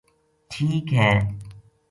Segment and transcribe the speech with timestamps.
[0.51, 1.11] ٹھیک ہے‘‘